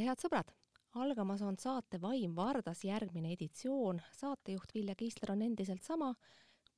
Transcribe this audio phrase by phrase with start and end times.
[0.00, 0.50] tere, head sõbrad!
[0.96, 4.00] algamas on saate Vaim Vardas järgmine editsioon.
[4.16, 6.14] saatejuht Vilja Kiisler on endiselt sama,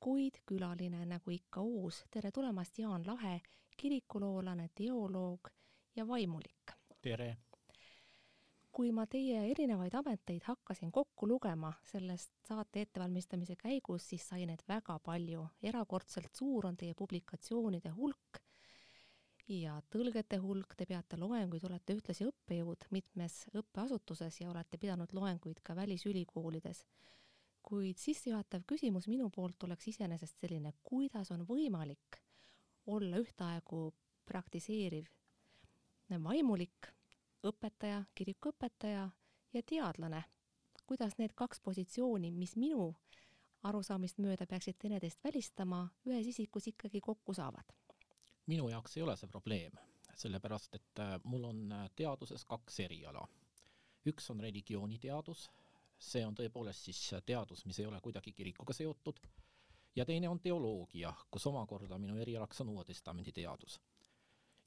[0.01, 2.03] kuid külaline nagu ikka uus.
[2.11, 3.41] tere tulemast, Jaan Lahe,
[3.77, 5.53] kirikuloolane, teoloog
[5.97, 6.75] ja vaimulik.
[7.01, 7.37] tere!
[8.73, 14.67] kui ma teie erinevaid ameteid hakkasin kokku lugema sellest saate ettevalmistamise käigus, siis sai neid
[14.69, 15.47] väga palju.
[15.63, 18.43] erakordselt suur on teie publikatsioonide hulk
[19.53, 25.61] ja tõlgete hulk, te peate loenguid, olete ühtlasi õppejõud mitmes õppeasutuses ja olete pidanud loenguid
[25.63, 26.87] ka välisülikoolides.
[27.63, 32.19] kuid sissejuhatav küsimus minu poolt oleks iseenesest selline, kuidas on võimalik
[32.87, 33.93] olla ühtaegu
[34.27, 35.07] praktiseeriv
[36.23, 36.89] vaimulik,
[37.47, 39.11] õpetaja, kirikuõpetaja
[39.53, 40.25] ja teadlane.
[40.87, 42.95] kuidas need kaks positsiooni, mis minu
[43.63, 47.82] arusaamist mööda peaksid teineteist välistama, ühes isikus ikkagi kokku saavad
[48.53, 49.79] minu jaoks ei ole see probleem,
[50.25, 53.25] sellepärast et äh, mul on äh, teaduses kaks eriala.
[54.11, 55.47] üks on religiooniteadus,
[56.03, 59.21] see on tõepoolest siis äh, teadus, mis ei ole kuidagi kirikuga seotud,
[59.97, 63.81] ja teine on teoloogia, kus omakorda minu erialaks on Uue Testamendi teadus.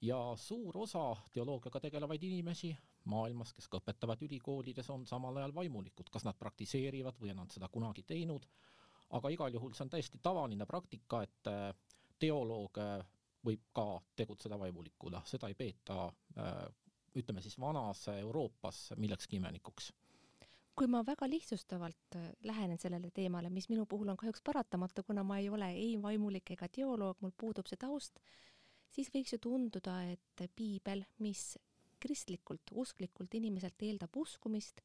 [0.01, 6.09] ja suur osa teoloogiaga tegelevaid inimesi maailmas, kes ka õpetavad ülikoolides, on samal ajal vaimulikud,
[6.11, 8.47] kas nad praktiseerivad või on nad seda kunagi teinud,
[9.09, 11.51] aga igal juhul see on täiesti tavaline praktika, et
[12.19, 12.81] teoloog
[13.45, 16.65] võib ka tegutseda vaimulikuna, seda ei peeta äh,
[17.15, 19.91] ütleme siis vanas Euroopas millekski imenikuks.
[20.75, 25.23] Kui ma väga lihtsustavalt äh, lähenen sellele teemale, mis minu puhul on kahjuks paratamatu, kuna
[25.23, 28.19] ma ei ole ei vaimulik ega teoloog, mul puudub see taust,
[28.91, 31.53] siis võiks ju tunduda, et piibel, mis
[32.03, 34.81] kristlikult, usklikult inimeselt eeldab uskumist,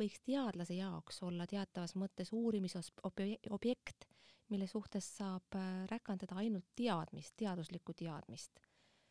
[0.00, 4.08] võiks teadlase jaoks olla teatavas mõttes uurimisobjekt,
[4.48, 8.60] mille suhtes saab äh, räkandada ainult teadmist, teaduslikku teadmist.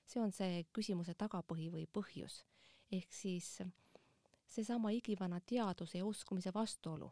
[0.07, 2.43] see on see küsimuse tagapõhi või põhjus.
[2.91, 3.61] ehk siis
[4.47, 7.11] seesama igivana teaduse ja uskumise vastuolu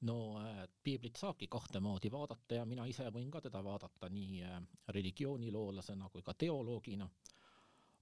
[0.00, 4.42] no äh, piiblit saabki kahte moodi vaadata ja mina ise võin ka teda vaadata nii
[4.44, 7.08] äh, religiooniloolasena kui ka teoloogina.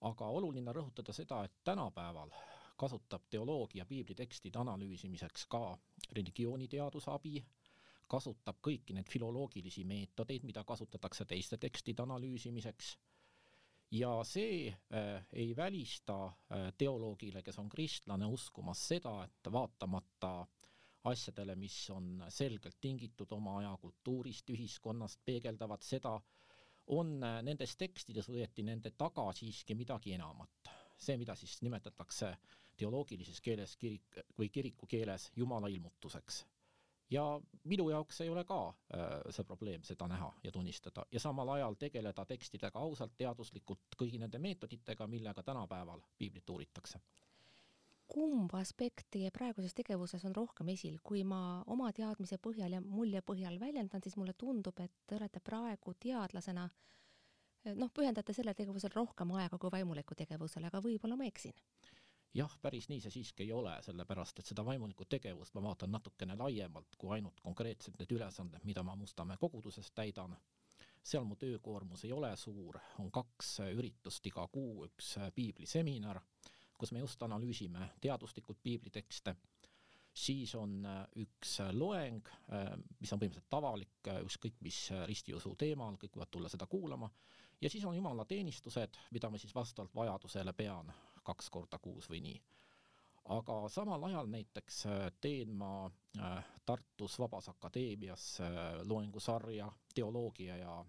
[0.02, 2.30] aga oluline rõhutada seda, et tänapäeval
[2.76, 5.78] kasutab teoloogia piiblitekstide analüüsimiseks ka
[6.16, 7.44] religiooniteaduse abi,
[8.08, 12.96] kasutab kõiki neid filoloogilisi meetodeid, mida kasutatakse teiste tekstide analüüsimiseks
[13.92, 20.46] ja see äh, ei välista äh, teoloogile, kes on kristlane, uskumas seda, et vaatamata
[21.04, 26.14] asjadele, mis on selgelt tingitud oma aja kultuurist, ühiskonnast, peegeldavad seda,
[26.96, 32.32] on äh, nendes tekstides võeti nende taga siiski midagi enamat see, mida siis nimetatakse
[32.78, 36.44] teoloogilises keeles kirik või kiriku keeles Jumala ilmutuseks.
[37.12, 41.04] Ja minu jaoks ei ole ka äh, see probleem seda näha ja tunnistada.
[41.12, 47.00] Ja samal ajal tegeleda tekstidega ausalt, teaduslikult, kõigi nende meetoditega, millega tänapäeval piiblit uuritakse.
[48.12, 53.22] Kumb aspekt teie praeguses tegevuses on rohkem esil, kui ma oma teadmise põhjal ja mulje
[53.24, 56.66] põhjal väljendan, siis mulle tundub, et te olete praegu teadlasena
[57.78, 61.56] noh, pühendate sellele tegevusele rohkem aega kui vaimuliku tegevusele, aga võib-olla ma eksin?
[62.34, 66.36] Jah, päris nii see siiski ei ole, sellepärast et seda vaimulikku tegevust ma vaatan natukene
[66.38, 70.36] laiemalt kui ainult konkreetselt need ülesanded, mida ma Mustamäe koguduses täidan.
[71.02, 76.20] seal mu töökoormus ei ole suur, on kaks üritust iga kuu, üks piibliseminar,
[76.78, 79.36] kus me just analüüsime teaduslikult piiblitekste
[80.14, 82.28] siis on üks loeng,
[83.00, 87.10] mis on põhimõtteliselt avalik, ükskõik mis ristiusu teemal, kõik võivad tulla seda kuulama,
[87.60, 92.40] ja siis on jumalateenistused, mida ma siis vastavalt vajadusele pean kaks korda kuus või nii.
[93.36, 94.84] aga samal ajal näiteks
[95.20, 95.90] teen ma
[96.66, 98.38] Tartus Vabas Akadeemias
[98.84, 100.84] loengusarja Teoloogia ja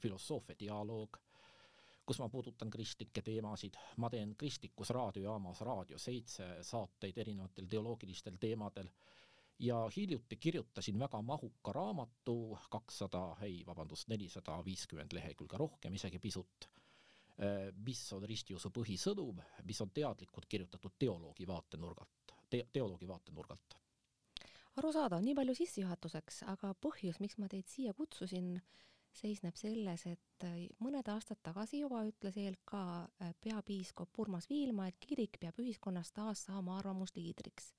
[0.00, 1.20] filosoofia dialoog
[2.06, 8.88] kus ma puudutan kristlikke teemasid, ma teen kristlikus raadiojaamas Raadio seitse saateid erinevatel teoloogilistel teemadel
[9.58, 16.68] ja hiljuti kirjutasin väga mahuka raamatu, kakssada, ei vabandust, nelisada viiskümmend lehekülge rohkem, isegi pisut,
[17.84, 23.76] mis on ristiusu põhisõnum, mis on teadlikult kirjutatud teoloogi vaatenurgalt te, teoloogi vaatenurgalt
[24.76, 28.58] arusaadav, nii palju sissejuhatuseks, aga põhjus, miks ma teid siia kutsusin,
[29.16, 35.00] seisneb selles, et äh, mõned aastad tagasi juba ütles ELK äh, peapiiskop Urmas Viilma, et
[35.00, 37.72] kirik peab ühiskonnas taas saama arvamusliidriks.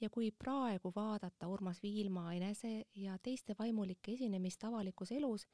[0.00, 5.46] ja kui praegu vaadata Urmas Viilma enese ja teiste vaimulike esinemist avalikus elus,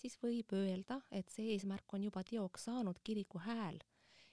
[0.00, 3.78] siis võib öelda, et see eesmärk on juba teoks saanud, kiriku hääl,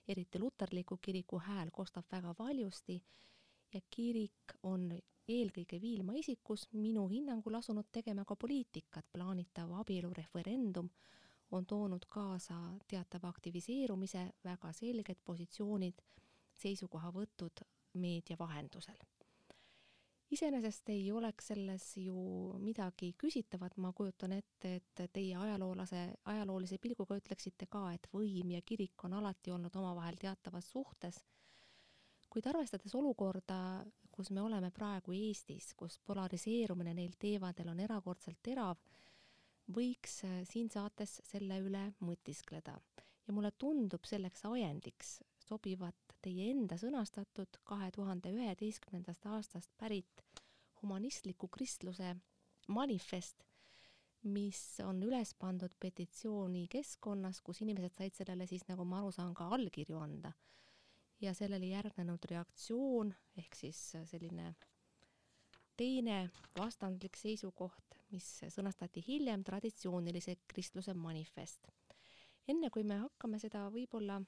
[0.07, 3.01] eriti luterliku kiriku hääl kostab väga valjusti
[3.73, 4.87] ja kirik on
[5.27, 10.89] eelkõige Viilma isikus minu hinnangul asunud tegema ka poliitikat, plaanitav abielureferendum
[11.51, 12.55] on toonud kaasa
[12.87, 16.01] teatava aktiviseerumise, väga selged positsioonid
[16.63, 17.63] seisukohavõtud
[17.93, 18.97] meedia vahendusel.
[20.31, 22.17] Iseenesest ei oleks selles ju
[22.59, 28.61] midagi küsitavat, ma kujutan ette, et teie ajaloolase, ajaloolise pilguga ütleksite ka, et võim ja
[28.61, 31.21] kirik on alati olnud omavahel teatavas suhtes,
[32.29, 38.81] kuid arvestades olukorda, kus me oleme praegu Eestis, kus polariseerumine neil teemadel on erakordselt terav,
[39.73, 42.75] võiks siin saates selle üle mõtiskleda.
[43.27, 50.23] Ja mulle tundub selleks ajendiks sobivat teie enda sõnastatud kahe tuhande üheteistkümnendast aastast pärit
[50.81, 52.15] humanistliku kristluse
[52.67, 53.45] manifest,
[54.27, 59.33] mis on üles pandud petitsiooni keskkonnas, kus inimesed said sellele siis, nagu ma aru saan,
[59.37, 60.33] ka allkirju anda.
[61.21, 63.09] ja sellele järgnenud reaktsioon
[63.41, 64.51] ehk siis selline
[65.77, 66.17] teine
[66.57, 71.71] vastandlik seisukoht, mis sõnastati hiljem, traditsioonilise kristluse manifest
[72.47, 74.21] enne kui me hakkame seda võib-olla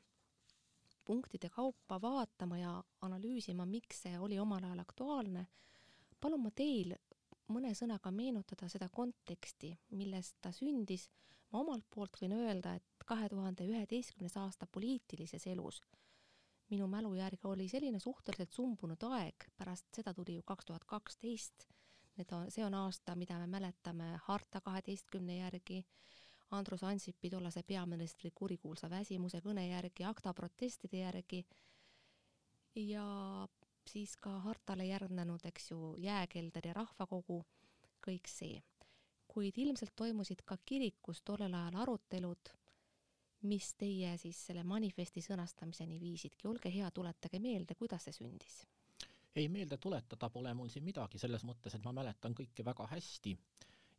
[1.10, 5.46] punktide kaupa vaatama ja analüüsima, miks see oli omal ajal aktuaalne,
[6.22, 6.94] palun ma teil
[7.50, 11.10] mõne sõnaga meenutada seda konteksti, millest ta sündis.
[11.52, 15.82] ma omalt poolt võin öelda, et kahe tuhande üheteistkümnes aasta poliitilises elus
[16.70, 21.66] minu mälu järgi oli selline suhteliselt sumbunud aeg, pärast seda tuli ju kaks tuhat kaksteist.
[22.18, 25.80] Need on, see on aasta, mida me mäletame harta kaheteistkümne järgi
[26.52, 31.44] Andrus Ansipi, tollase peaministri kurikuulsa väsimuse kõne järgi, akta protestide järgi
[32.76, 33.06] ja
[33.90, 37.44] siis ka hartale järgnenud, eks ju, jääkelder ja rahvakogu,
[38.06, 38.64] kõik see.
[39.30, 42.50] kuid ilmselt toimusid ka kirikus tollel ajal arutelud,
[43.46, 48.64] mis teie siis selle manifesti sõnastamiseni viisidki, olge hea, tuletage meelde, kuidas see sündis?
[49.36, 53.38] ei, meelde tuletada pole mul siin midagi, selles mõttes, et ma mäletan kõike väga hästi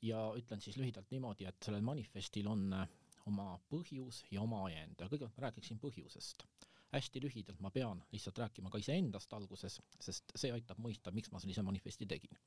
[0.02, 2.88] ja ütlen siis lühidalt niimoodi, et sellel manifestil on äh,
[3.28, 6.46] oma põhjus ja oma ajend ja kõigepealt ma räägiksin põhjusest.
[6.90, 11.38] hästi lühidalt ma pean lihtsalt rääkima ka iseendast alguses, sest see aitab mõista, miks ma
[11.38, 12.38] sellise manifesti tegin.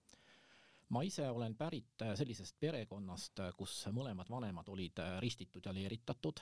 [0.89, 6.41] ma ise olen pärit äh, sellisest perekonnast, äh, kus mõlemad vanemad olid ristitud ja leeritatud,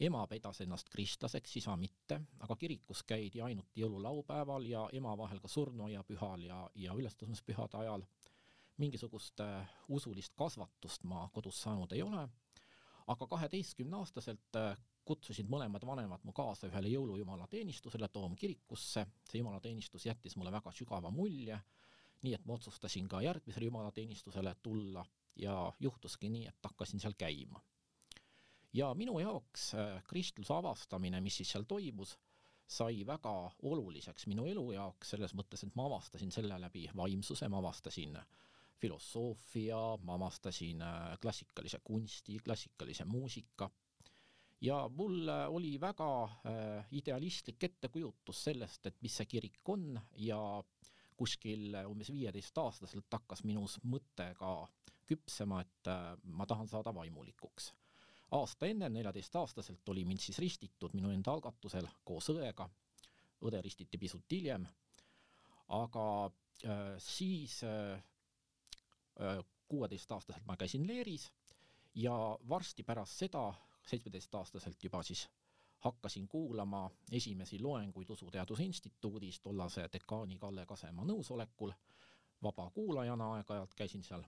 [0.00, 5.48] ema pidas ennast kristlaseks, isa mitte, aga kirikus käidi ainult jõululaupäeval ja ema vahel ka
[5.48, 8.06] surnuaia pühal ja, ja ülestõusmispühade ajal
[8.78, 12.28] mingisugust äh, usulist kasvatust ma kodus saanud ei ole,
[13.06, 14.76] aga kaheteistkümneaastaselt äh,
[15.08, 21.56] kutsusid mõlemad vanemad mu kaasa ühele jõulujumalateenistusele Toomkirikusse, see jumalateenistus jättis mulle väga sügava mulje,
[22.22, 25.04] nii et ma otsustasin ka järgmisele jumalateenistusele tulla
[25.38, 27.62] ja juhtuski nii, et hakkasin seal käima.
[28.72, 32.18] ja minu jaoks äh, kristluse avastamine, mis siis seal toimus,
[32.68, 33.32] sai väga
[33.62, 38.18] oluliseks minu elu jaoks selles mõttes, et ma avastasin selle läbi vaimsuse, ma avastasin
[38.80, 43.70] filosoofia, ma avastasin äh, klassikalise kunsti, klassikalise muusika.
[44.60, 50.40] Ja mul äh, oli väga äh, idealistlik ettekujutus sellest, et mis see kirik on ja
[51.18, 54.52] kuskil umbes viieteistaastaselt hakkas minus mõte ka
[55.08, 55.88] küpsema, et
[56.22, 57.72] ma tahan saada vaimulikuks.
[58.30, 62.68] aasta enne, neljateistaastaselt oli mind siis ristitud minu enda algatusel koos õega,
[63.42, 64.66] õde ristiti pisut hiljem,
[65.74, 66.04] aga
[67.02, 67.62] siis
[69.68, 71.32] kuueteistaastaselt ma käisin Leeris
[71.94, 73.54] ja varsti pärast seda,
[73.86, 75.28] seitsmeteistaastaselt juba siis
[75.78, 81.72] hakkasin kuulama esimesi loenguid Usuteaduse Instituudis tollase dekaani Kalle Kasemaa nõusolekul,
[82.42, 84.24] vaba kuulajana aeg-ajalt käisin seal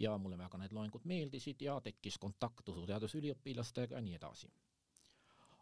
[0.00, 4.50] ja mulle väga need loengud meeldisid ja tekkis kontakt usuteaduse üliõpilastega ja nii edasi.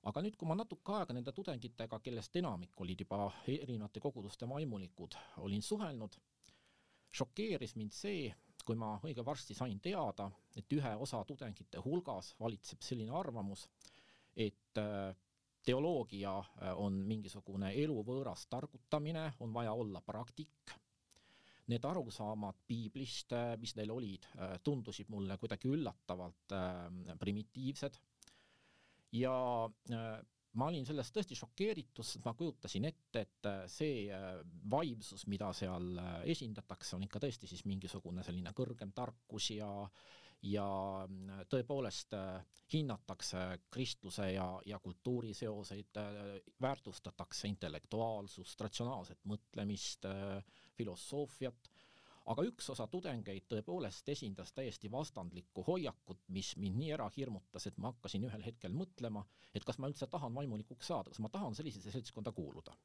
[0.09, 5.17] aga nüüd, kui ma natuke aega nende tudengitega, kellest enamik olid juba erinevate koguduste vaimulikud,
[5.37, 6.15] olin suhelnud,
[7.13, 8.35] šokeeris mind see,
[8.69, 13.63] kui ma õige varsti sain teada, et ühe osa tudengite hulgas valitseb selline arvamus,
[14.37, 15.15] et äh,
[15.65, 20.75] teoloogia äh, on mingisugune eluvõõras targutamine, on vaja olla praktik.
[21.69, 24.29] Need arusaamad piiblist, äh, mis neil olid,
[24.65, 26.57] tundusid mulle kuidagi üllatavalt
[27.21, 27.97] primitiivsed.
[29.13, 29.35] ja
[30.57, 34.29] ma olin sellest tõesti šokeeritud, sest ma kujutasin ette, et äh, see äh,
[34.71, 39.73] vaimsus, mida seal äh, esindatakse, on ikka tõesti siis mingisugune selline kõrgem tarkus ja
[40.39, 40.65] ja
[41.51, 42.13] tõepoolest
[42.71, 43.41] hinnatakse
[43.75, 45.99] kristluse ja, ja kultuuri seoseid,
[46.63, 50.07] väärtustatakse intellektuaalsust, ratsionaalset mõtlemist,
[50.79, 51.73] filosoofiat
[52.29, 57.79] aga üks osa tudengeid tõepoolest esindas täiesti vastandlikku hoiakut, mis mind nii ära hirmutas, et
[57.81, 59.25] ma hakkasin ühel hetkel mõtlema,
[59.57, 62.77] et kas ma üldse tahan vaimulikuks saada, kas ma tahan sellisesse seltskonda kuuluda.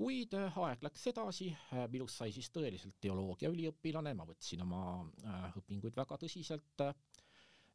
[0.00, 4.84] kuid äh, aeg läks edasi, äh, minust sai siis tõeliselt teoloogiaüliõpilane, ma võtsin oma
[5.28, 6.84] äh, õpinguid väga tõsiselt,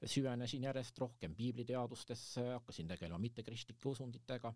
[0.05, 4.51] süvenesin järjest rohkem piibliteadustesse, hakkasin tegelema mittekristlike usunditega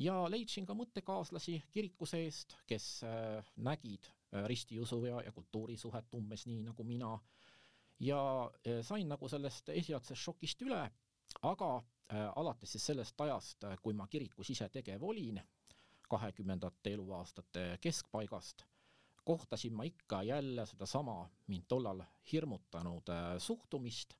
[0.00, 2.88] ja leidsin ka mõttekaaslasi kiriku seest, kes
[3.56, 4.08] nägid
[4.46, 7.18] ristiusu ja, ja kultuuri suhet umbes nii nagu mina
[8.00, 8.20] ja
[8.66, 10.82] äh, sain nagu sellest esialgsest šokist üle,
[11.42, 11.70] aga
[12.36, 15.40] alates siis sellest ajast, kui ma kirikus ise tegev olin,
[16.08, 18.64] kahekümnendate eluaastate keskpaigast,
[19.28, 21.18] kohtasin ma ikka jälle sedasama
[21.52, 22.00] mind tollal
[22.32, 23.12] hirmutanud
[23.44, 24.14] suhtumist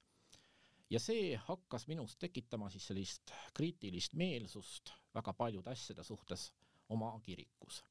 [0.91, 6.53] ja see hakkas minus tekitama siis sellist kriitilist meelsust väga paljude asjade suhtes
[6.89, 7.85] oma kirikus.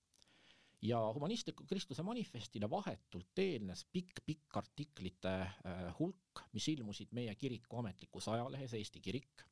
[0.82, 8.28] Ja humanistliku kristluse manifestile vahetult eelnes pikk-pikk artiklite äh, hulk, mis ilmusid meie kiriku ametlikus
[8.28, 9.44] ajalehes Eesti Kirik,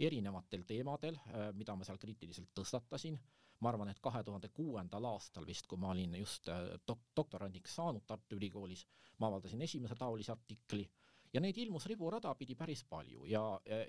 [0.00, 3.18] erinevatel teemadel, äh, mida ma seal kriitiliselt tõstatasin,
[3.60, 7.78] ma arvan, et kahe tuhande kuuendal aastal vist, kui ma olin just äh, dok-, doktorandiks
[7.78, 8.86] saanud Tartu Ülikoolis,
[9.18, 10.88] ma avaldasin esimese taolise artikli.
[11.32, 13.42] Ja neid ilmus riburada pidi päris palju ja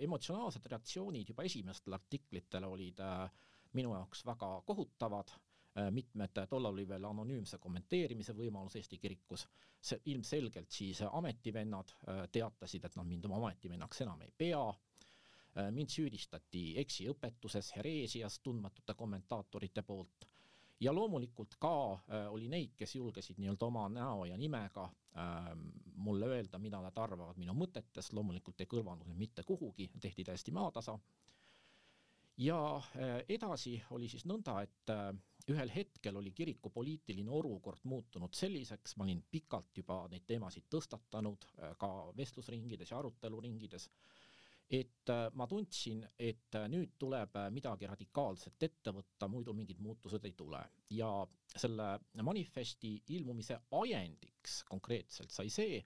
[0.04, 3.00] emotsionaalsed reaktsioonid juba esimestel artiklitel olid
[3.80, 5.32] minu jaoks väga kohutavad
[5.92, 9.46] mitmed, tollal oli veel anonüümse kommenteerimise võimalus Eesti kirikus,
[9.82, 14.64] see ilmselgelt siis ametivennad äh, teatasid, et nad mind oma ametivennaks enam ei pea,
[15.74, 20.28] mind süüdistati eksiõpetuses, hereesias tundmatute kommentaatorite poolt.
[20.80, 25.50] Ja loomulikult ka äh, oli neid, kes julgesid nii-öelda oma näo ja nimega äh,
[25.96, 30.54] mulle öelda, mida nad arvavad minu mõtetest, loomulikult ei kõlvanud need mitte kuhugi, tehti täiesti
[30.56, 31.00] maatasa.
[32.38, 35.12] ja äh, edasi oli siis nõnda, et äh,
[35.50, 41.46] ühel hetkel oli kiriku poliitiline olukord muutunud selliseks, ma olin pikalt juba neid teemasid tõstatanud
[41.50, 43.90] äh, ka vestlusringides ja aruteluringides
[44.70, 50.26] et äh, ma tundsin, et äh, nüüd tuleb midagi radikaalset ette võtta, muidu mingid muutused
[50.26, 50.62] ei tule.
[50.90, 51.10] ja
[51.50, 51.88] selle
[52.22, 55.80] manifesti ilmumise ajendiks konkreetselt sai see,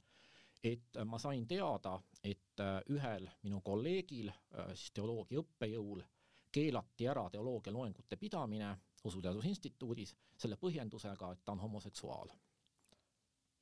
[0.64, 4.30] et ma sain teada, et ühel minu kolleegil,
[4.76, 6.04] siis teoloogia õppejõul,
[6.52, 8.70] keelati ära teoloogia loengute pidamine
[9.04, 12.32] Usuteaduse Instituudis selle põhjendusega, et ta on homoseksuaal.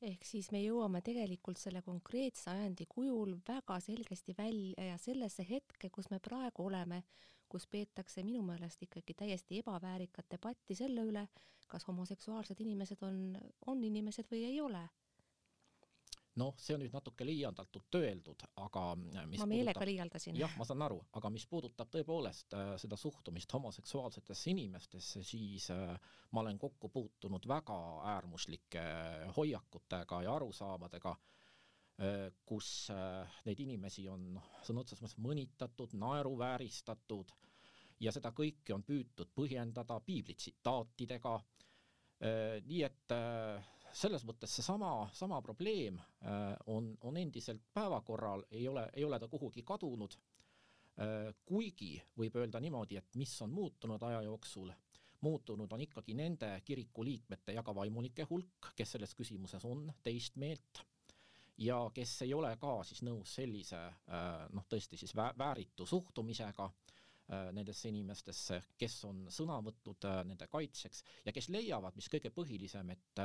[0.01, 5.89] Ehk siis me jõuame tegelikult selle konkreetse ajandi kujul väga selgesti välja ja sellesse hetke,
[5.89, 7.03] kus me praegu oleme,
[7.50, 11.27] kus peetakse minu meelest ikkagi täiesti ebaväärikat debatti selle üle,
[11.67, 14.81] kas homoseksuaalsed inimesed on, on inimesed või ei ole
[16.39, 18.83] noh, see on nüüd natuke liialdatult öeldud, aga
[19.19, 20.38] äh, ma meelega liialdasin.
[20.39, 25.97] jah, ma saan aru, aga mis puudutab tõepoolest äh, seda suhtumist homoseksuaalsetesse inimestesse, siis äh,
[26.31, 27.77] ma olen kokku puutunud väga
[28.13, 28.85] äärmuslike
[29.38, 31.17] hoiakutega ja arusaamadega
[32.50, 32.88] kus
[33.45, 37.29] neid inimesi on noh, sõna otseses mõttes mõnitatud, naeruvääristatud
[38.01, 41.35] ja seda kõike on püütud põhjendada piiblitsitaatidega
[42.65, 43.13] nii et
[43.93, 49.27] selles mõttes seesama, sama probleem äh, on, on endiselt päevakorral, ei ole, ei ole ta
[49.31, 51.31] kuhugi kadunud äh,.
[51.45, 54.71] kuigi võib öelda niimoodi, et mis on muutunud aja jooksul,
[55.21, 60.38] muutunud on ikkagi nende kiriku liikmete ja ka vaimunike hulk, kes selles küsimuses on teist
[60.41, 60.83] meelt
[61.62, 66.71] ja kes ei ole ka siis nõus sellise äh, noh, tõesti siis vä vääritu suhtumisega
[67.55, 73.21] nendesse inimestesse, kes on sõna võtnud nende kaitseks ja kes leiavad, mis kõige põhilisem, et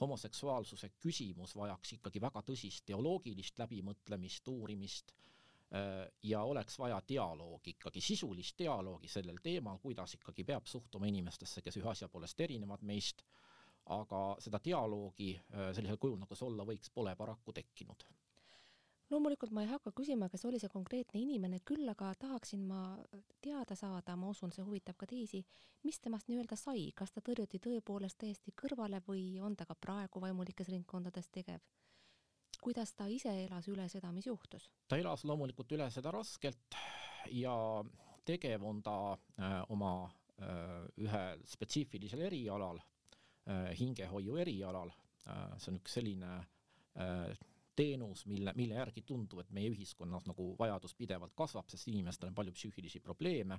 [0.00, 8.00] homoseksuaalsuse küsimus vajaks ikkagi väga tõsist teoloogilist läbimõtlemist, uurimist äh, ja oleks vaja dialoogi ikkagi,
[8.00, 13.24] sisulist dialoogi sellel teemal, kuidas ikkagi peab suhtuma inimestesse, kes ühe asja poolest erinevad meist,
[13.90, 18.08] aga seda dialoogi äh, sellisel kujul, nagu see olla võiks, pole paraku tekkinud
[19.10, 22.80] loomulikult ma ei hakka küsima, kes oli see konkreetne inimene, küll aga tahaksin ma
[23.42, 25.42] teada saada, ma usun, see huvitab ka teisi,
[25.86, 30.22] mis temast nii-öelda sai, kas ta tõrjuti tõepoolest täiesti kõrvale või on ta ka praegu
[30.22, 31.62] vaimulikes ringkondades tegev?
[32.60, 34.68] kuidas ta ise elas üle seda, mis juhtus?
[34.88, 36.76] ta elas loomulikult üle seda raskelt
[37.32, 37.54] ja
[38.28, 45.94] tegev on ta äh, oma äh, ühel spetsiifilisel erialal äh,, hingehoiu erialal see on üks
[45.98, 46.30] selline
[47.80, 52.36] teenus, mille, mille järgi tundub, et meie ühiskonnas nagu vajadus pidevalt kasvab, sest inimestel on
[52.36, 53.56] palju psüühilisi probleeme,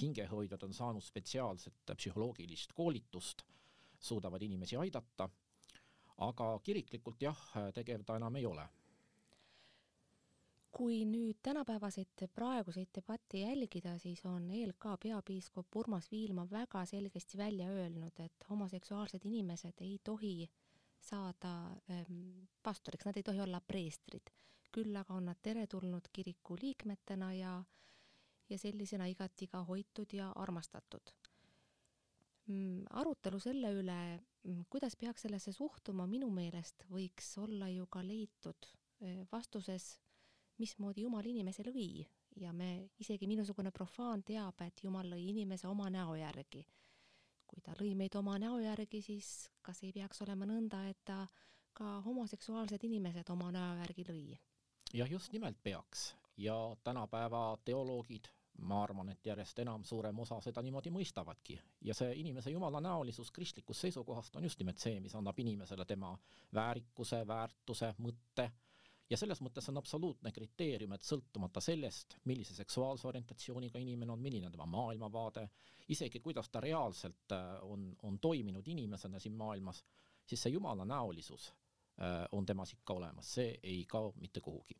[0.00, 3.44] hingehoidjad on saanud spetsiaalset psühholoogilist koolitust,
[4.02, 5.28] suudavad inimesi aidata,
[6.26, 7.42] aga kiriklikult jah,
[7.74, 8.68] tegev ta enam ei ole.
[10.72, 17.66] kui nüüd tänapäevaseid praeguseid debatte jälgida, siis on ELK peapiiskop Urmas Viilma väga selgesti välja
[17.68, 20.48] öelnud, et homoseksuaalsed inimesed ei tohi
[21.02, 21.52] saada
[21.90, 24.32] ähm, pastoriks, nad ei tohi olla preestrid.
[24.72, 27.64] küll aga on nad teretulnud kiriku liikmetena ja,
[28.48, 31.12] ja sellisena igati ka hoitud ja armastatud
[32.46, 32.86] mm,.
[32.90, 33.98] arutelu selle üle,
[34.44, 38.70] mm, kuidas peaks sellesse suhtuma, minu meelest võiks olla ju ka leitud
[39.32, 39.98] vastuses,
[40.58, 42.06] mismoodi Jumal inimese lõi
[42.40, 46.64] ja me, isegi minusugune profaan teab, et Jumal lõi inimese oma näo järgi.
[47.52, 49.30] Kui ta lõi meid oma näo järgi, siis
[49.62, 51.26] kas ei peaks olema nõnda, et ta
[51.76, 54.38] ka homoseksuaalsed inimesed oma näo järgi lõi?
[54.92, 58.28] jah, just nimelt peaks ja tänapäeva teoloogid
[58.68, 63.86] ma arvan, et järjest enam suurem osa seda niimoodi mõistavadki ja see inimese jumalanäolisus kristlikust
[63.86, 66.12] seisukohast on just nimelt see, mis annab inimesele tema
[66.54, 68.50] väärikuse, väärtuse, mõtte
[69.12, 74.48] ja selles mõttes on absoluutne kriteerium, et sõltumata sellest, millise seksuaalse orientatsiooniga inimene on, milline
[74.48, 75.48] on tema maailmavaade,
[75.92, 79.82] isegi kuidas ta reaalselt äh, on, on toiminud inimesena siin maailmas,
[80.26, 84.78] siis see jumalanäolisus äh, on temas ikka olemas, see ei kao mitte kuhugi.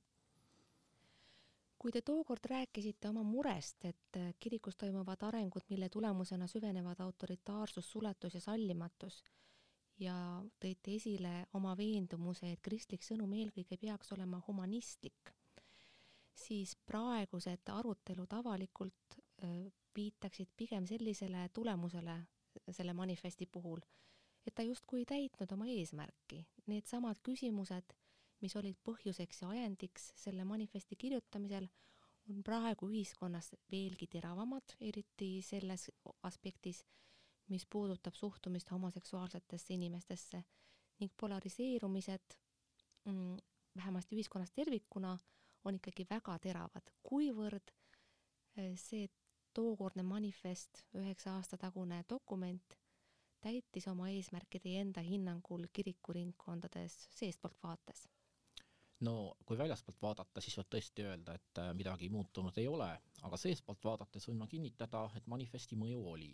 [1.83, 7.93] Kui te tookord rääkisite oma murest, et äh, kirikus toimuvad arengud, mille tulemusena süvenevad autoritaarsus,
[7.93, 9.23] suletus ja sallimatus
[10.03, 10.15] ja
[10.63, 15.33] tõite esile oma veendumuse, et kristlik sõnum eelkõige peaks olema humanistlik,
[16.35, 19.19] siis praegused arutelud avalikult
[19.95, 22.19] viitaksid pigem sellisele tulemusele
[22.71, 23.81] selle manifesti puhul,
[24.47, 26.43] et ta justkui ei täitnud oma eesmärki.
[26.67, 27.95] Needsamad küsimused
[28.43, 31.69] mis olid põhjuseks ja ajendiks selle manifesti kirjutamisel,
[32.31, 35.89] on praegu ühiskonnas veelgi teravamad, eriti selles
[36.27, 36.83] aspektis,
[37.49, 40.45] mis puudutab suhtumist homoseksuaalsetesse inimestesse
[41.01, 42.37] ning polariseerumised
[43.05, 43.37] mm,
[43.77, 45.19] vähemasti ühiskonnas tervikuna
[45.65, 47.75] on ikkagi väga teravad, kuivõrd
[48.57, 49.09] eh, see
[49.55, 52.79] tookordne manifest, üheksa aasta tagune dokument,
[53.41, 58.07] täitis oma eesmärki teie enda hinnangul kirikuringkondades seestpoolt vaates
[59.03, 59.15] no
[59.47, 62.89] kui väljaspoolt vaadata, siis võib tõesti öelda, et äh, midagi muutunud ei ole,
[63.27, 66.31] aga seestpoolt vaadates võin ma kinnitada, et manifesti mõju oli.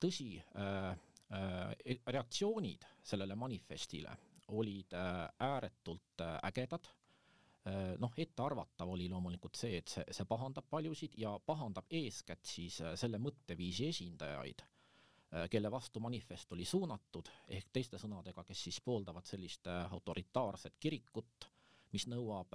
[0.00, 0.92] Tõsi äh,,
[1.32, 4.16] äh, reaktsioonid sellele manifestile
[4.48, 6.86] olid äh, ääretult äh, ägedad.
[7.66, 12.80] Äh,, noh, ettearvatav oli loomulikult see, et see, see pahandab paljusid ja pahandab eeskätt siis
[12.80, 18.80] äh, selle mõtteviisi esindajaid äh, kelle vastu manifest oli suunatud, ehk teiste sõnadega, kes siis
[18.84, 21.48] pooldavad sellist autoritaarset kirikut,
[21.92, 22.54] mis nõuab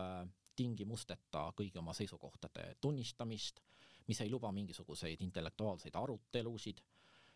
[0.55, 3.61] tingimusteta kõigi oma seisukohtade tunnistamist,
[4.07, 6.81] mis ei luba mingisuguseid intellektuaalseid arutelusid,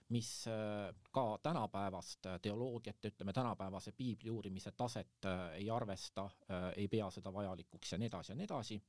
[0.09, 6.29] mis äh, ka tänapäevast teoloogiat, ütleme tänapäevase piibli uurimise taset äh, ei arvesta,
[6.75, 8.81] ei pea seda vajalikuks ja nii edasi ja nii edasi.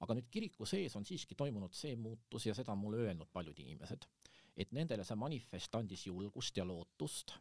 [0.00, 3.58] aga nüüd kiriku sees on siiski toimunud see muutus ja seda on mulle öelnud paljud
[3.58, 4.04] inimesed,
[4.56, 7.32] et nendele see manifest andis julgust ja lootust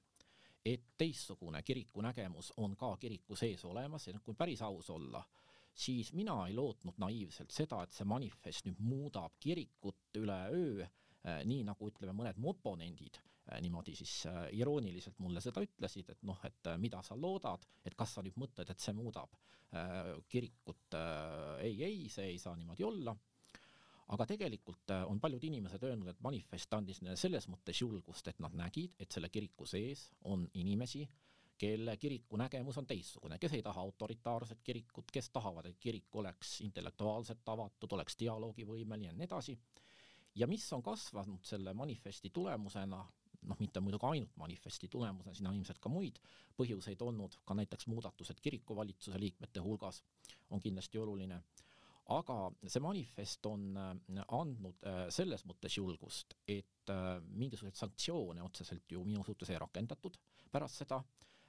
[0.66, 5.24] et teistsugune kiriku nägemus on ka kiriku sees olemas ja kui päris aus olla,
[5.74, 10.92] siis mina ei lootnud naiivselt seda, et see manifest nüüd muudab kirikut üleöö, äh,
[11.46, 16.26] nii nagu ütleme, mõned mu oponendid äh, niimoodi siis äh, irooniliselt mulle seda ütlesid, et
[16.28, 19.36] noh, et mida sa loodad, et kas sa nüüd mõtled, et see muudab
[20.32, 20.96] kirikut,
[21.66, 23.12] ei, ei, see ei saa niimoodi olla
[24.14, 28.42] aga tegelikult äh, on paljud inimesed öelnud, et manifest andis neile selles mõttes julgust, et
[28.44, 31.06] nad nägid, et selle kiriku sees on inimesi,
[31.58, 36.60] kelle kiriku nägemus on teistsugune, kes ei taha autoritaarset kirikut, kes tahavad, et kirik oleks
[36.68, 39.58] intellektuaalselt avatud, oleks dialoogivõimeline ja nii edasi.
[40.36, 43.02] Ja mis on kasvanud selle manifesti tulemusena,
[43.46, 46.20] noh, mitte muidugi ainult manifesti tulemusena, siin on ilmselt ka muid
[46.58, 50.02] põhjuseid olnud, ka näiteks muudatused kirikuvalitsuse liikmete hulgas
[50.50, 51.42] on kindlasti oluline.
[52.14, 58.92] Aga see manifest on äh, andnud äh, selles mõttes julgust, et äh, mingisuguseid sanktsioone otseselt
[58.92, 60.20] ju minu suhtes ei rakendatud
[60.54, 61.02] pärast seda,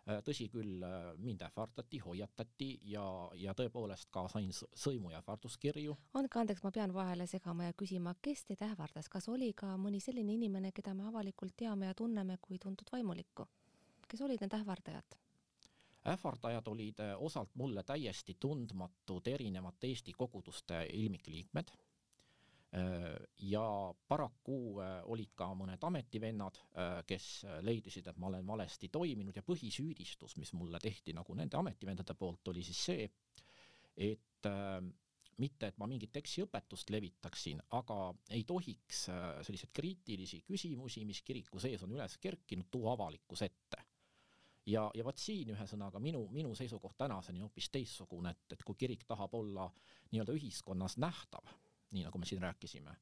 [0.06, 0.84] tõsi küll,
[1.18, 5.96] mind ähvardati, hoiatati ja, ja tõepoolest ka sain sõimu ja ähvarduskirju.
[6.14, 10.00] andke andeks, ma pean vahele segama ja küsima, kes teid ähvardas, kas oli ka mõni
[10.00, 13.48] selline inimene, keda me avalikult teame ja tunneme kui tuntud vaimulikku?
[14.08, 15.18] kes olid need ähvardajad?
[16.06, 21.74] ähvardajad olid eh, osalt mulle täiesti tundmatud erinevate Eesti koguduste ilmikliikmed
[23.50, 26.58] ja paraku eh, olid ka mõned ametivennad,
[27.08, 27.28] kes
[27.64, 32.52] leidisid, et ma olen valesti toiminud ja põhisüüdistus, mis mulle tehti nagu nende ametivendade poolt,
[32.52, 33.08] oli siis see,
[33.96, 34.48] et
[35.40, 37.98] mitte, et ma mingit eksiõpetust levitaksin, aga
[38.36, 39.06] ei tohiks
[39.46, 43.82] selliseid kriitilisi küsimusi, mis kiriku sees on üles kerkinud, tuua avalikkuse ette.
[44.66, 48.74] Ja, ja vot siin ühesõnaga minu, minu seisukoht tänaseni on hoopis teistsugune, et, et kui
[48.78, 49.68] kirik tahab olla
[50.10, 51.46] nii-öelda ühiskonnas nähtav,
[51.96, 52.94] nii nagu me siin rääkisime,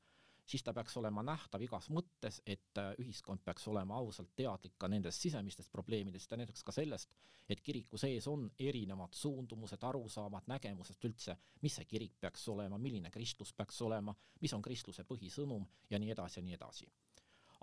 [0.47, 4.89] siis ta peaks olema nähtav igas mõttes, et äh, ühiskond peaks olema ausalt teadlik ka
[4.89, 7.15] nendest sisemistest probleemidest ja näiteks ka sellest,
[7.49, 13.11] et kiriku sees on erinevad suundumused, arusaamad, nägemused üldse, mis see kirik peaks olema, milline
[13.11, 16.91] kristlus peaks olema, mis on kristluse põhisõnum ja nii edasi ja nii edasi.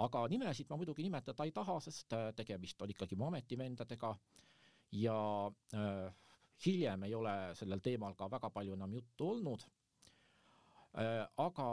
[0.01, 4.15] Aga nimesid ma muidugi nimetada ei taha, sest äh, tegemist oli ikkagi mu ametivendadega
[4.97, 5.19] ja
[5.75, 6.31] äh,
[6.65, 9.65] hiljem ei ole sellel teemal ka väga palju enam juttu olnud
[10.93, 11.67] aga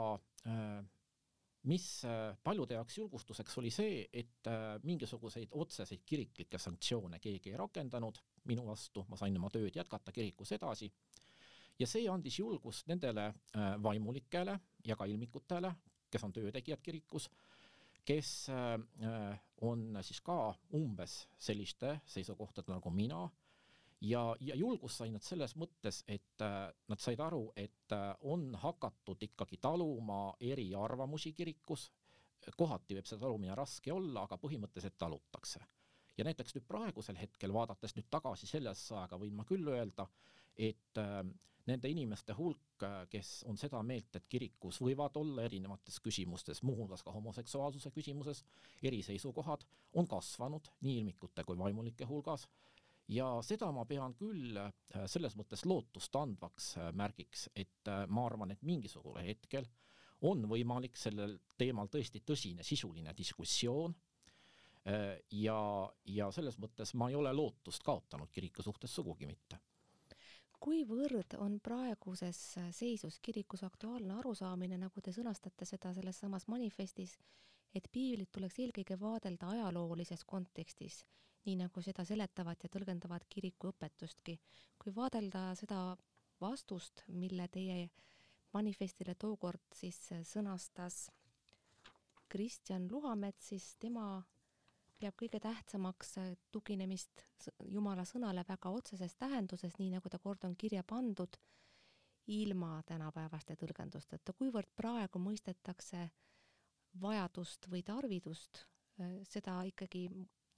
[1.69, 1.85] mis
[2.43, 4.47] paljude jaoks julgustuseks oli see, et
[4.83, 10.53] mingisuguseid otseseid kiriklikke sanktsioone keegi ei rakendanud minu vastu, ma sain oma tööd jätkata kirikus
[10.55, 10.87] edasi.
[11.79, 13.33] Ja see andis julgust nendele
[13.83, 15.73] vaimulikele ja ka ilmikutele,
[16.11, 17.29] kes on töötegijad kirikus,
[18.05, 18.47] kes
[19.61, 20.39] on siis ka
[20.79, 23.27] umbes selliste seisukohtade nagu mina
[24.01, 28.53] ja, ja julgust said nad selles mõttes, et äh, nad said aru, et äh, on
[28.59, 31.89] hakatud ikkagi taluma eriarvamusi kirikus,
[32.57, 35.59] kohati võib see talumine raske olla, aga põhimõtteliselt talutakse.
[36.17, 40.07] ja näiteks nüüd praegusel hetkel, vaadates nüüd tagasi sellesse aega, võin ma küll öelda,
[40.55, 41.21] et äh,
[41.67, 47.11] nende inimeste hulk, kes on seda meelt, et kirikus võivad olla erinevates küsimustes, muuhulgas ka
[47.11, 48.43] homoseksuaalsuse küsimuses,
[48.83, 52.47] eriseisukohad, on kasvanud nii ilmikute kui vaimulike hulgas
[53.09, 54.71] ja seda ma pean küll äh,
[55.09, 59.67] selles mõttes lootustandvaks äh, märgiks, et äh, ma arvan, et mingisugusel hetkel
[60.29, 63.95] on võimalik sellel teemal tõesti tõsine sisuline diskussioon.
[65.35, 65.57] Ja,
[66.07, 69.59] ja selles mõttes ma ei ole lootust kaotanud kiriku suhtes sugugi mitte.
[70.59, 72.39] Kuivõrd on praeguses
[72.73, 77.17] seisus kirikus aktuaalne arusaamine, nagu te sõnastate seda selles samas manifestis,
[77.75, 81.03] et piiblit tuleks eelkõige vaadelda ajaloolises kontekstis
[81.49, 84.37] nii nagu seda seletavad ja tõlgendavad kiriku õpetustki.
[84.79, 85.97] kui vaadelda seda
[86.39, 87.89] vastust, mille teie
[88.53, 91.09] manifestile tookord siis sõnastas
[92.29, 94.21] Kristjan Luhamets, siis tema
[94.99, 96.15] peab kõige tähtsamaks
[96.53, 97.23] tuginemist
[97.71, 101.37] Jumala sõnale väga otseses tähenduses, nii nagu ta kord on kirja pandud,
[102.29, 104.33] ilma tänapäevaste tõlgendusteta.
[104.33, 106.09] kuivõrd praegu mõistetakse
[107.01, 108.65] vajadust või tarvidust
[109.23, 110.09] seda ikkagi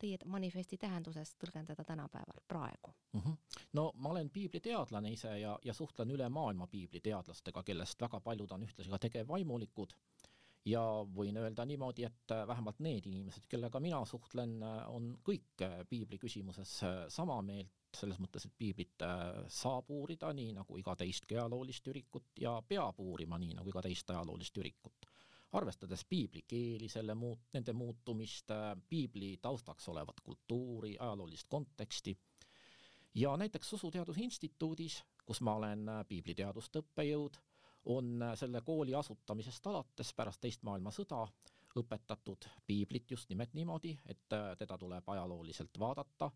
[0.02, 3.22] teie manifesti tähenduses tõlgendada tänapäeval, praegu mm?
[3.22, 3.38] -hmm.
[3.74, 8.64] no ma olen piibliteadlane ise ja, ja suhtlen üle maailma piibliteadlastega, kellest väga paljud on
[8.68, 9.98] ühtlasi ka tegevvaimulikud
[10.66, 10.82] ja
[11.16, 15.82] võin öelda niimoodi, et äh, vähemalt need inimesed, kellega mina suhtlen, äh, on kõik äh,
[15.90, 19.04] piibli küsimuses sama meelt, selles mõttes, et piiblit
[19.52, 24.14] saab uurida nii nagu iga teist ajaloolist ürikut ja peab uurima nii nagu iga teist
[24.14, 25.01] ajaloolist ürikut
[25.52, 32.18] arvestades piibli keeli, selle muut-, nende muutumist, äh, piibli taustaks olevat kultuuri, ajaloolist konteksti.
[33.16, 37.40] ja näiteks Usuteaduse Instituudis, kus ma olen äh, piibliteaduste õppejõud,
[37.86, 41.28] on äh, selle kooli asutamisest alates pärast teist maailmasõda
[41.76, 46.32] õpetatud piiblit just nimelt niimoodi, et teda tuleb ajalooliselt vaadata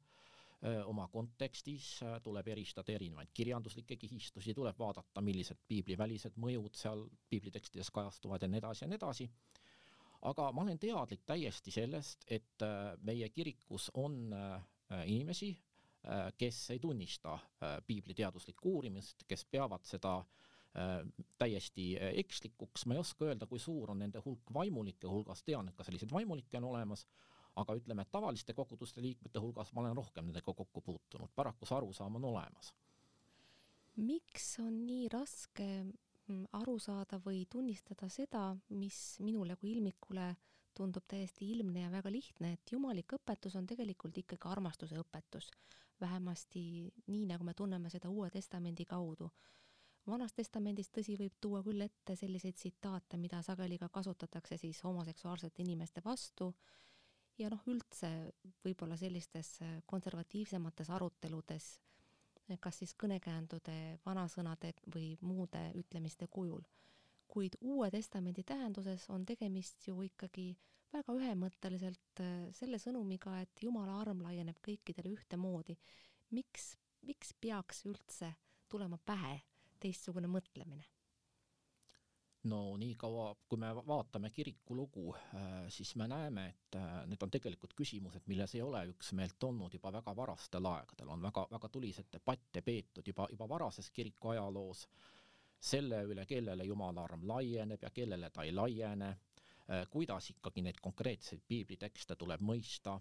[0.86, 8.42] oma kontekstis, tuleb eristada erinevaid kirjanduslikke kihistusi, tuleb vaadata, millised piiblivälised mõjud seal piiblitekstides kajastuvad
[8.42, 9.30] ja nii edasi ja nii edasi.
[10.26, 12.66] aga ma olen teadlik täiesti sellest, et
[13.02, 14.34] meie kirikus on
[15.06, 15.52] inimesi,
[16.38, 17.38] kes ei tunnista
[17.88, 20.18] piibliteaduslikku uurimist, kes peavad seda
[21.38, 25.76] täiesti ekslikuks, ma ei oska öelda, kui suur on nende hulk vaimulike hulgas, tean, et
[25.76, 27.06] ka selliseid vaimulikke on olemas
[27.56, 31.78] aga ütleme, et tavaliste koguduste liikmete hulgas ma olen rohkem nendega kokku puutunud, paraku see
[31.78, 32.74] arusaam on olemas.
[33.96, 40.34] miks on nii raske mm, aru saada või tunnistada seda, mis minule kui ilmikule
[40.76, 45.52] tundub täiesti ilmne ja väga lihtne, et jumalik õpetus on tegelikult ikkagi armastuse õpetus.
[46.02, 46.62] vähemasti
[47.08, 49.32] nii, nagu me tunneme seda Uue Testamendi kaudu.
[50.08, 55.64] vanas Testamendis, tõsi, võib tuua küll ette selliseid tsitaate, mida sageli ka kasutatakse siis homoseksuaalsete
[55.64, 56.54] inimeste vastu
[57.38, 58.10] ja noh, üldse
[58.64, 61.68] võib-olla sellistes äh, konservatiivsemates aruteludes,
[62.62, 66.62] kas siis kõnekäändude, vanasõnade või muude ütlemiste kujul.
[67.28, 70.56] kuid Uue Testamendi tähenduses on tegemist ju ikkagi
[70.94, 75.78] väga ühemõtteliselt äh, selle sõnumiga, et Jumala arm laieneb kõikidele ühtemoodi.
[76.32, 78.34] miks, miks peaks üldse
[78.70, 79.42] tulema pähe
[79.80, 80.95] teistsugune mõtlemine?
[82.50, 87.32] No niikaua, kui me vaatame kiriku lugu, äh, siis me näeme, et äh, need on
[87.34, 92.12] tegelikult küsimused, milles ei ole üksmeelt olnud juba väga varastel aegadel, on väga, väga tuliseid
[92.14, 94.86] debatte peetud juba, juba varases kiriku ajaloos
[95.60, 100.82] selle üle, kellele jumala arm laieneb ja kellele ta ei laiene, äh, kuidas ikkagi neid
[100.82, 103.00] konkreetseid piiblitekste tuleb mõista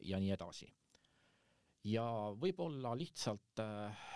[0.00, 0.72] ja nii edasi.
[1.84, 2.04] ja
[2.40, 4.08] võib-olla lihtsalt äh,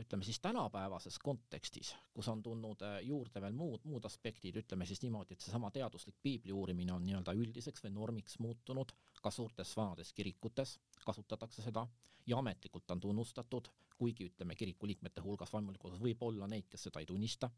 [0.00, 5.02] ütleme siis tänapäevases kontekstis, kus on tulnud äh, juurde veel muud, muud aspektid, ütleme siis
[5.02, 10.12] niimoodi, et seesama teaduslik piibli uurimine on nii-öelda üldiseks või normiks muutunud, ka suurtes vanades
[10.12, 11.86] kirikutes kasutatakse seda
[12.26, 13.68] ja ametlikult on tunnustatud,
[13.98, 17.50] kuigi ütleme, kiriku liikmete hulgas vaimulikus võib olla neid, kes seda ei tunnista,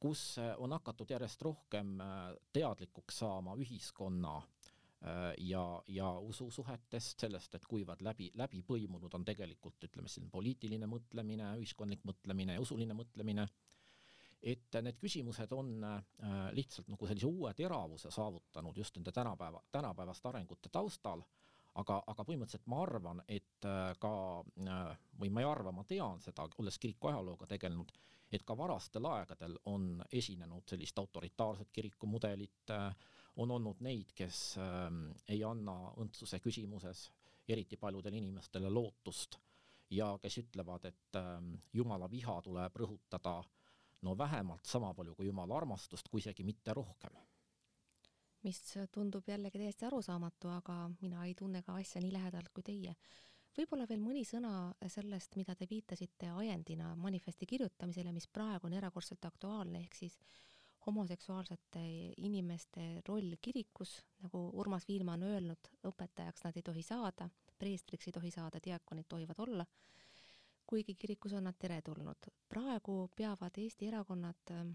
[0.00, 1.96] kus äh, on hakatud järjest rohkem
[2.52, 4.40] teadlikuks saama ühiskonna
[5.42, 11.48] ja, ja ususuhetest, sellest, et kuivõrd läbi, läbi põimunud on tegelikult ütleme, selline poliitiline mõtlemine,
[11.58, 13.48] ühiskondlik mõtlemine ja usuline mõtlemine.
[14.42, 15.84] et need küsimused on
[16.52, 21.22] lihtsalt nagu sellise uue teravuse saavutanud just nende tänapäeva, tänapäevaste arengute taustal
[21.80, 23.68] aga, aga põhimõtteliselt ma arvan, et
[24.02, 24.12] ka
[25.20, 27.92] või ma ei arva, ma tean seda, olles kiriku ajalooga tegelenud,
[28.32, 32.72] et ka varastel aegadel on esinenud sellist autoritaarset kirikumudelit,
[33.36, 34.58] on olnud neid, kes
[35.28, 37.06] ei anna õndsuse küsimuses
[37.48, 39.38] eriti paljudele inimestele lootust
[39.92, 43.40] ja kes ütlevad, et ähm, Jumala viha tuleb rõhutada
[44.02, 47.18] no vähemalt sama palju kui Jumala armastust, kui isegi mitte rohkem.
[48.42, 48.58] mis
[48.90, 52.94] tundub jällegi täiesti arusaamatu, aga mina ei tunne ka asja nii lähedalt kui teie.
[53.58, 59.24] võib-olla veel mõni sõna sellest, mida te viitasite ajendina manifesti kirjutamisele, mis praegu on erakordselt
[59.24, 60.18] aktuaalne, ehk siis
[60.86, 61.82] homoseksuaalsete
[62.16, 68.14] inimeste roll kirikus, nagu Urmas Viilma on öelnud, õpetajaks nad ei tohi saada, preestriks ei
[68.16, 69.66] tohi saada, diakonid tohivad olla,
[70.66, 72.30] kuigi kirikus on nad teretulnud.
[72.48, 74.74] praegu peavad Eesti erakonnad ähm,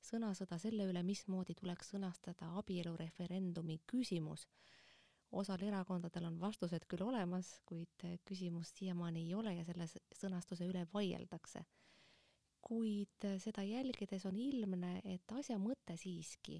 [0.00, 4.48] sõnasõda selle üle, mismoodi tuleks sõnastada abielureferendumi küsimus.
[5.30, 10.86] osal erakondadel on vastused küll olemas, kuid küsimust siiamaani ei ole ja selle sõnastuse üle
[10.94, 11.66] vaieldakse
[12.62, 16.58] kuid seda jälgides on ilmne, et asja mõte siiski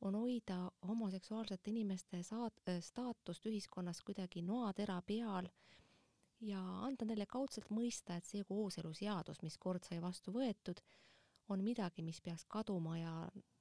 [0.00, 5.48] on hoida homoseksuaalsete inimeste saat-, staatust ühiskonnas kuidagi noatera peal
[6.40, 10.82] ja anda neile kaudselt mõista, et see kooseluseadus, mis kord sai vastu võetud,
[11.48, 13.12] on midagi, mis peaks kaduma ja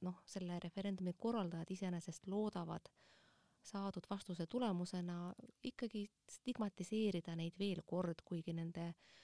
[0.01, 2.89] noh, selle referendumi korraldajad iseenesest loodavad
[3.65, 5.33] saadud vastuse tulemusena
[5.63, 9.15] ikkagi stigmatiseerida neid veel kord, kuigi nende äh,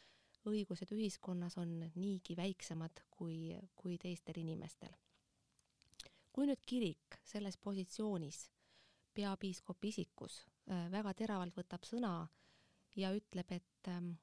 [0.50, 4.94] õigused ühiskonnas on niigi väiksemad kui, kui teistel inimestel.
[6.32, 8.46] kui nüüd kirik selles positsioonis
[9.14, 12.14] peapiiskopi isikus äh, väga teravalt võtab sõna
[12.96, 14.14] ja ütleb, et ähm,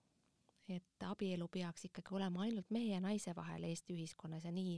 [0.68, 4.76] et abielu peaks ikkagi olema ainult mehe ja naise vahel Eesti ühiskonnas ja nii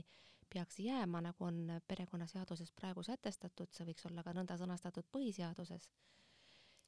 [0.51, 5.87] peaks jääma, nagu on perekonnaseaduses praegu sätestatud, see võiks olla ka nõnda sõnastatud põhiseaduses,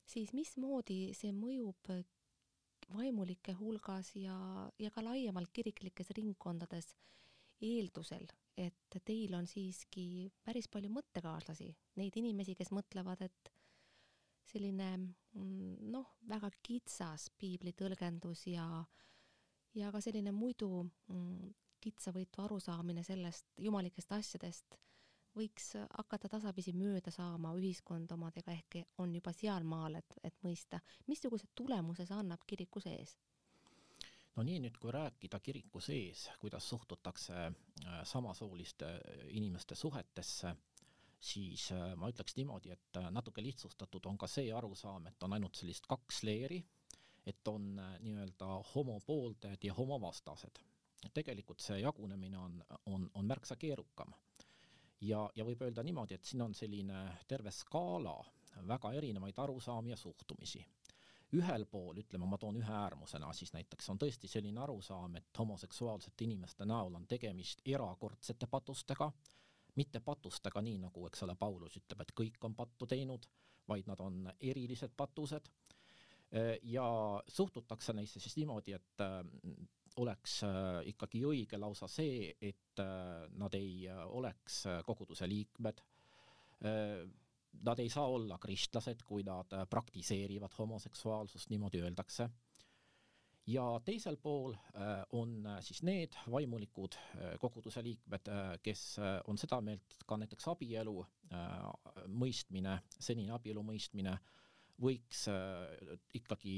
[0.07, 1.91] siis mismoodi see mõjub
[2.93, 4.35] vaimulike hulgas ja,
[4.79, 6.93] ja ka laiemalt kiriklikes ringkondades
[7.63, 8.25] eeldusel,
[8.59, 11.69] et teil on siiski päris palju mõttekaaslasi,
[11.99, 13.51] neid inimesi, kes mõtlevad, et
[14.51, 18.67] selline mm, noh, väga kitsas piiblitõlgendus ja,
[19.77, 24.77] ja ka selline muidu mm, kitsavõitu arusaamine sellest jumalikest asjadest
[25.37, 31.47] võiks hakata tasapisi mööda saama ühiskond omadega, ehk on juba sealmaal, et, et mõista, missuguse
[31.55, 33.17] tulemuse see annab kiriku sees?
[34.35, 40.55] no nii nüüd, kui rääkida kiriku sees, kuidas suhtutakse äh, samasooliste äh, inimeste suhetesse,
[41.19, 45.59] siis äh, ma ütleks niimoodi, et natuke lihtsustatud on ka see arusaam, et on ainult
[45.59, 46.63] sellist kaks leeri,
[47.25, 50.59] et on nii-öelda homopooldajad ja homovastased.
[51.13, 54.13] tegelikult see jagunemine on, on, on märksa keerukam
[55.03, 58.15] ja, ja võib öelda niimoodi, et siin on selline terve skaala
[58.67, 60.65] väga erinevaid arusaami ja suhtumisi.
[61.33, 66.27] ühel pool, ütleme, ma toon ühe äärmusena, siis näiteks on tõesti selline arusaam, et homoseksuaalsete
[66.27, 69.07] inimeste näol on tegemist erakordsete patustega,
[69.75, 73.25] mitte patustega nii, nagu, eks ole, Paulus ütleb, et kõik on pattu teinud,
[73.67, 75.49] vaid nad on erilised patused
[76.63, 76.85] ja
[77.27, 79.03] suhtutakse neisse siis niimoodi, et
[80.01, 85.83] oleks äh, ikkagi õige lausa see, et äh, nad ei äh, oleks koguduse liikmed.
[86.63, 92.29] Nad ei saa olla kristlased, kui nad praktiseerivad homoseksuaalsust, niimoodi öeldakse.
[93.47, 94.55] ja teisel pool
[95.11, 96.95] on siis need vaimulikud
[97.41, 98.31] koguduse liikmed,
[98.63, 98.85] kes
[99.27, 101.03] on seda meelt, ka näiteks abielu
[102.07, 104.15] mõistmine, senine abielu mõistmine
[104.81, 105.27] võiks
[106.13, 106.55] ikkagi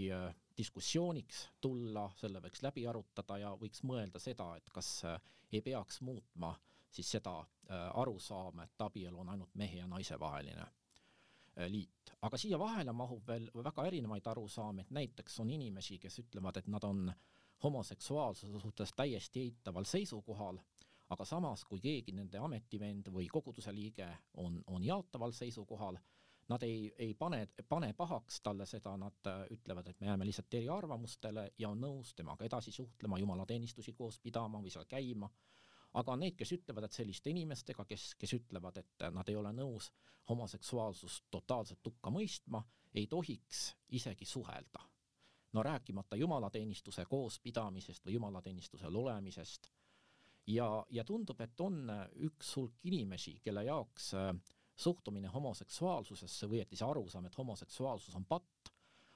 [0.58, 5.19] diskussiooniks tulla, selle võiks läbi arutada ja võiks mõelda seda, et kas äh,
[5.51, 6.54] ei peaks muutma
[6.95, 12.15] siis seda äh, arusaama, et abielu on ainult mehe ja naise vaheline äh, liit.
[12.21, 16.67] aga siia vahele mahub veel väga erinevaid arusaami, et näiteks on inimesi, kes ütlevad, et
[16.71, 17.12] nad on
[17.63, 20.60] homoseksuaalsuse suhtes täiesti eitaval seisukohal,
[21.10, 24.08] aga samas, kui keegi nende ametivend või koguduse liige
[24.41, 25.99] on, on jaataval seisukohal,
[26.47, 30.53] nad ei, ei pane, pane pahaks talle seda, nad äh, ütlevad, et me jääme lihtsalt
[30.53, 35.29] eriarvamustele ja on nõus temaga edasi suhtlema, jumalateenistusi koos pidama või seal käima,
[36.01, 39.89] aga need, kes ütlevad, et selliste inimestega, kes, kes ütlevad, et nad ei ole nõus
[40.29, 42.62] homoseksuaalsust totaalselt hukka mõistma,
[42.93, 44.84] ei tohiks isegi suhelda.
[45.55, 49.69] no rääkimata jumalateenistuse koospidamisest või jumalateenistusel olemisest,
[50.47, 51.89] ja, ja tundub, et on
[52.27, 54.34] üks hulk inimesi, kelle jaoks äh,
[54.75, 58.71] suhtumine homoseksuaalsusesse või õieti see arusaam, et homoseksuaalsus on patt,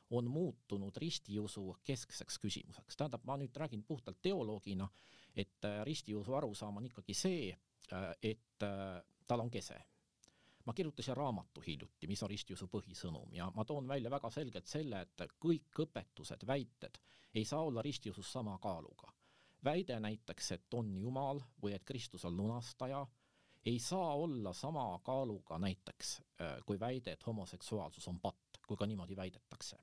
[0.10, 2.98] on muutunud ristiusu keskseks küsimuseks.
[2.98, 4.90] tähendab, ma nüüd räägin puhtalt teoloogina,
[5.36, 7.58] et ristiusu arusaam on ikkagi see,
[8.24, 8.68] et
[9.28, 9.78] tal on kese
[10.70, 15.02] ma kirjutasin raamatu hiljuti, mis on ristiusu põhisõnum ja ma toon välja väga selgelt selle,
[15.02, 17.00] et kõik õpetused, väited
[17.34, 19.14] ei saa olla ristiusus sama kaaluga.
[19.64, 23.08] väide näiteks, et on Jumal või et Kristus on lunastaja,
[23.66, 28.86] ei saa olla sama kaaluga näiteks äh, kui väide, et homoseksuaalsus on patt, kui ka
[28.86, 29.78] niimoodi väidetakse.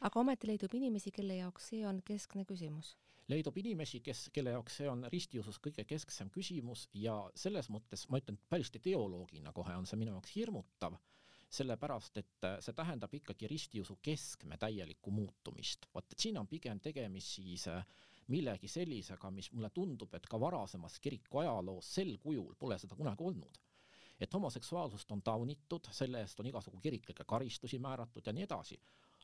[0.00, 2.96] aga ometi leidub inimesi, kelle jaoks see on keskne küsimus
[3.30, 8.18] leidub inimesi, kes, kelle jaoks see on ristiusus kõige kesksem küsimus ja selles mõttes ma
[8.18, 10.96] ütlen, paljusti teoloogina kohe on see minu jaoks hirmutav,
[11.50, 15.86] sellepärast et see tähendab ikkagi ristiusu keskme täielikku muutumist.
[15.94, 17.86] vot et siin on pigem tegemist siis äh,
[18.30, 23.26] millegi sellisega, mis mulle tundub, et ka varasemas kiriku ajaloos sel kujul pole seda kunagi
[23.26, 23.60] olnud
[24.20, 28.76] et homoseksuaalsust on taunitud, selle eest on igasugu kiriklikke karistusi määratud ja nii edasi,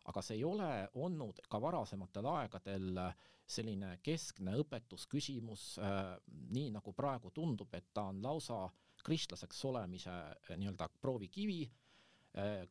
[0.09, 3.01] aga see ei ole olnud ka varasematel aegadel
[3.47, 6.17] selline keskne õpetusküsimus äh,,
[6.57, 8.65] nii nagu praegu tundub, et ta on lausa
[9.05, 11.83] kristlaseks olemise äh, nii-öelda proovikivi äh,.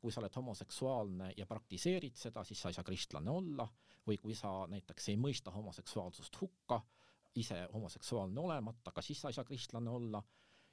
[0.02, 3.66] Kui sa oled homoseksuaalne ja praktiseerid seda, siis sa ei saa kristlane olla
[4.08, 6.82] või kui sa näiteks ei mõista homoseksuaalsust hukka,
[7.36, 10.22] ise homoseksuaalne olemata, ka siis sa ei saa kristlane olla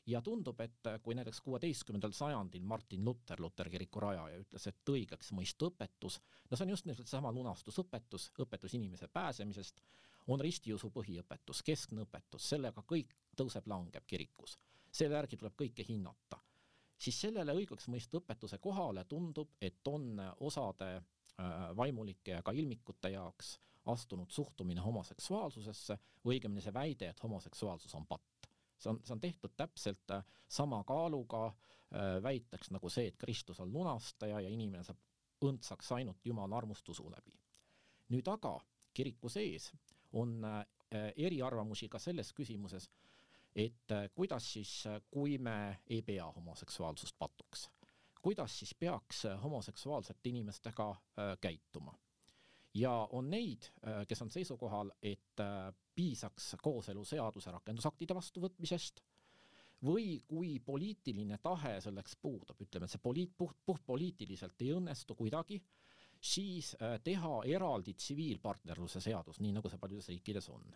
[0.06, 5.32] ja tundub, et kui näiteks kuueteistkümnendal sajandil Martin Luther, Luteri kiriku rajaja, ütles, et õigeks
[5.36, 6.18] mõista õpetus,
[6.50, 9.82] no see on just nimelt seesama lunastusõpetus, õpetus inimese pääsemisest,
[10.30, 14.58] on ristiusu põhiõpetus, keskne õpetus, sellega kõik tõuseb-langeb kirikus.
[14.92, 16.38] selle järgi tuleb kõike hinnata.
[17.02, 21.04] Siis sellele õigeks mõista õpetuse kohale tundub, et on osade äh,
[21.76, 23.56] vaimulike ja ka ilmikute jaoks
[23.90, 29.22] astunud suhtumine homoseksuaalsusesse või õigemini see väide, et homoseksuaalsus on patt see on, see on
[29.22, 34.84] tehtud täpselt äh, sama kaaluga äh, väiteks nagu see, et Kristus on lunastaja ja inimene
[34.86, 35.02] saab
[35.42, 37.34] õndsaks ainult Jumala armustusu läbi.
[38.14, 38.60] nüüd aga
[38.94, 39.72] kiriku sees
[40.12, 40.44] on
[41.16, 42.84] eriarvamusi ka selles küsimuses,
[43.56, 47.68] et kuidas siis, kui me ei pea homoseksuaalsust patuks,
[48.22, 50.94] kuidas siis peaks homoseksuaalsete inimestega
[51.40, 51.94] käituma
[52.74, 53.68] ja on neid,
[54.08, 55.42] kes on seisukohal, et
[55.94, 59.02] piisaks kooseluseaduse rakendusaktide vastuvõtmisest
[59.84, 65.58] või kui poliitiline tahe selleks puudub, ütleme, et see poliit-, puht, puhtpoliitiliselt ei õnnestu kuidagi,
[66.22, 70.68] siis äh, teha eraldi tsiviilpartnerluse seadus, nii nagu see paljudes riikides on.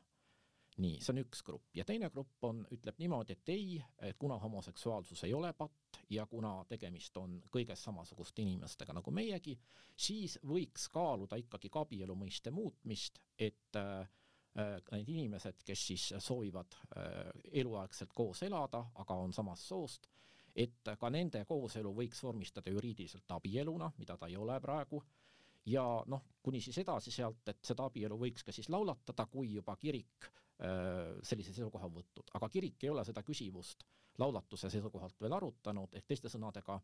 [0.82, 1.70] Nii, see on üks grupp.
[1.76, 6.26] Ja teine grupp on, ütleb niimoodi, et ei, et kuna homoseksuaalsus ei ole patt ja
[6.28, 9.56] kuna tegemist on kõigest samasuguste inimestega nagu meiegi,
[9.96, 14.04] siis võiks kaaluda ikkagi ka abielu mõiste muutmist, et äh,
[14.92, 20.08] need inimesed, kes siis soovivad äh, eluaegselt koos elada, aga on samast soost,
[20.56, 25.02] et ka nende kooselu võiks vormistada juriidiliselt abieluna, mida ta ei ole praegu,
[25.66, 29.76] ja noh, kuni siis edasi sealt, et seda abielu võiks ka siis laulatada, kui juba
[29.80, 33.84] kirik sellise seisukoha võtnud, aga kirik ei ole seda küsimust
[34.18, 36.78] laulatuse seisukohalt veel arutanud, ehk teiste sõnadega,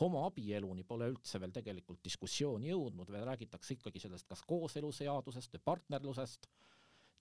[0.00, 6.46] homoabieluni pole üldse veel tegelikult diskussiooni jõudnud, veel räägitakse ikkagi sellest kas kooseluseadusest või partnerlusest
[6.46, 6.71] äh,,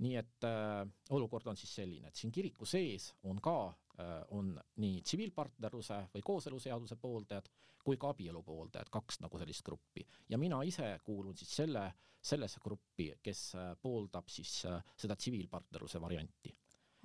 [0.02, 0.82] nii et äh,
[1.14, 6.24] olukord on siis selline, et siin kiriku sees on ka äh,, on nii tsiviilpartnerluse või
[6.32, 7.52] kooseluseaduse pooldajad
[7.84, 10.06] kui ka abielu pooldajad, kaks nagu sellist gruppi.
[10.30, 11.86] ja mina ise kuulun siis selle,
[12.22, 16.56] sellesse gruppi, kes äh, pooldab siis äh, seda tsiviilpartnerluse varianti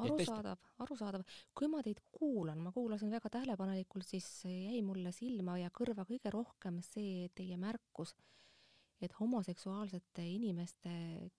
[0.04, 1.22] arusaadav, arusaadav.
[1.56, 6.32] kui ma teid kuulan, ma kuulasin väga tähelepanelikult, siis jäi mulle silma ja kõrva kõige
[6.32, 8.12] rohkem see teie märkus,
[9.00, 10.92] et homoseksuaalsete inimeste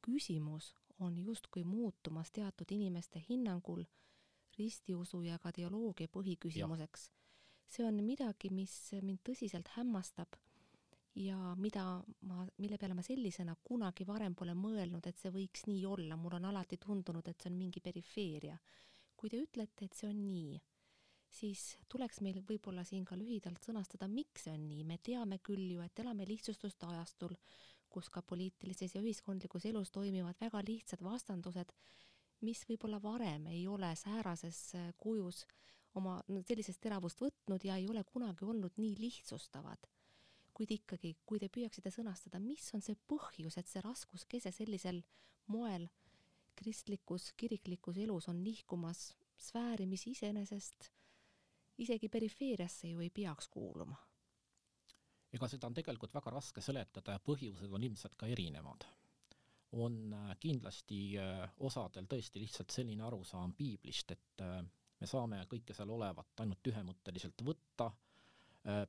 [0.06, 3.84] küsimus on justkui muutumas teatud inimeste hinnangul
[4.58, 7.10] ristiusu ja ka teoloogia põhiküsimuseks.
[7.68, 10.38] see on midagi, mis mind tõsiselt hämmastab
[11.16, 11.84] ja mida
[12.30, 16.38] ma, mille peale ma sellisena kunagi varem pole mõelnud, et see võiks nii olla, mul
[16.38, 18.58] on alati tundunud, et see on mingi perifeeria.
[19.18, 20.60] kui te ütlete, et see on nii,
[21.34, 25.72] siis tuleks meil võib-olla siin ka lühidalt sõnastada, miks see on nii, me teame küll
[25.72, 27.34] ju, et elame lihtsustuste ajastul,
[27.98, 31.74] kus ka poliitilises ja ühiskondlikus elus toimivad väga lihtsad vastandused,
[32.46, 35.46] mis võib-olla varem ei ole säärases äh, kujus
[35.98, 39.90] oma sellisest teravust võtnud ja ei ole kunagi olnud nii lihtsustavad.
[40.58, 45.04] kuid ikkagi, kui te püüaksite sõnastada, mis on see põhjus, et see raskuskese sellisel
[45.54, 45.86] moel
[46.58, 50.90] kristlikus, kiriklikus elus on nihkumas sfääri, mis iseenesest
[51.78, 54.07] isegi perifeeriasse ju ei peaks kuuluma
[55.34, 58.88] ega seda on tegelikult väga raske seletada ja põhjused on ilmselt ka erinevad.
[59.78, 64.62] on äh, kindlasti äh, osadel tõesti lihtsalt selline arusaam piiblist, et äh,
[65.00, 67.92] me saame kõike seal olevat ainult ühemõtteliselt võtta,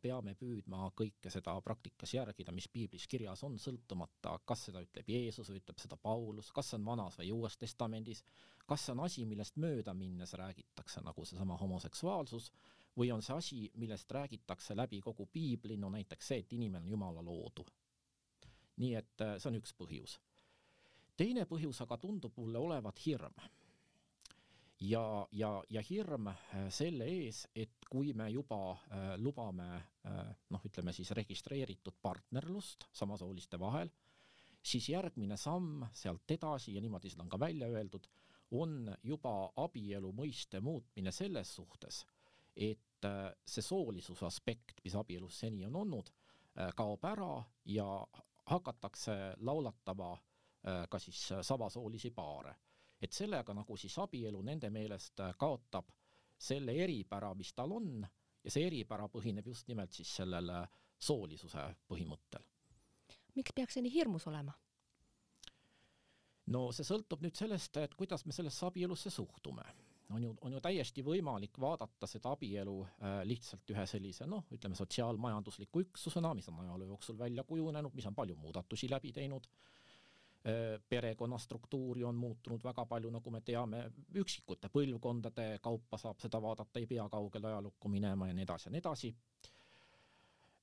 [0.03, 5.53] peame püüdma kõike seda praktikas järgida, mis piiblis kirjas on, sõltumata, kas seda ütleb Jeesus
[5.53, 8.25] või ütleb seda Paulus, kas see on Vanas või Uues Testamendis,
[8.67, 12.51] kas see on asi, millest mööda minnes räägitakse, nagu seesama homoseksuaalsus,
[12.99, 16.91] või on see asi, millest räägitakse läbi kogu piibli, no näiteks see, et inimene on
[16.91, 17.67] Jumala loodu.
[18.79, 20.19] nii et äh, see on üks põhjus.
[21.17, 23.35] teine põhjus aga tundub mulle olevat hirm.
[24.81, 30.65] ja, ja, ja hirm äh, selle ees, et kui me juba äh, lubame äh, noh,
[30.65, 33.91] ütleme siis registreeritud partnerlust samasooliste vahel,
[34.63, 38.09] siis järgmine samm sealt edasi ja niimoodi seda on ka välja öeldud,
[38.51, 42.05] on juba abielu mõiste muutmine selles suhtes,
[42.57, 42.88] et
[43.47, 46.11] see soolisuse aspekt, mis abielus seni on olnud,
[46.59, 47.87] äh, kaob ära ja
[48.51, 52.55] hakatakse laulatama äh, ka siis samasoolisi paare.
[53.01, 55.93] et sellega nagu siis abielu nende meelest kaotab
[56.39, 58.07] selle eripära, mis tal on
[58.45, 60.51] ja see eripära põhineb just nimelt siis sellel
[60.99, 62.43] soolisuse põhimõttel.
[63.35, 64.55] miks peaks see nii hirmus olema?
[66.55, 69.65] no see sõltub nüüd sellest, et kuidas me sellesse abielusse suhtume.
[70.11, 74.77] On ju, on ju täiesti võimalik vaadata seda abielu äh, lihtsalt ühe sellise noh, ütleme
[74.79, 80.79] sotsiaalmajandusliku üksusena, mis on ajaloo jooksul välja kujunenud, mis on palju muudatusi läbi teinud äh,.
[80.89, 83.85] perekonna struktuuri on muutunud väga palju, nagu me teame,
[84.17, 88.73] üksikute põlvkondade kaupa saab seda vaadata, ei pea kaugele ajalukku minema ja nii edasi ja
[88.73, 89.15] nii edasi